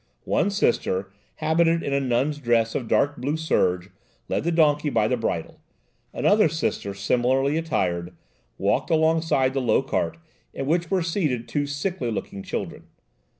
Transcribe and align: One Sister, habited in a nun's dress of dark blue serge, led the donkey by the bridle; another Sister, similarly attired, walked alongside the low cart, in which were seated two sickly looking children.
One 0.25 0.49
Sister, 0.49 1.11
habited 1.35 1.83
in 1.83 1.93
a 1.93 1.99
nun's 1.99 2.39
dress 2.39 2.73
of 2.73 2.87
dark 2.87 3.17
blue 3.17 3.37
serge, 3.37 3.91
led 4.29 4.43
the 4.43 4.51
donkey 4.51 4.89
by 4.89 5.07
the 5.07 5.15
bridle; 5.15 5.59
another 6.11 6.49
Sister, 6.49 6.95
similarly 6.95 7.55
attired, 7.55 8.13
walked 8.57 8.89
alongside 8.89 9.53
the 9.53 9.61
low 9.61 9.83
cart, 9.83 10.17
in 10.55 10.65
which 10.65 10.89
were 10.89 11.03
seated 11.03 11.47
two 11.47 11.67
sickly 11.67 12.09
looking 12.09 12.41
children. 12.41 12.85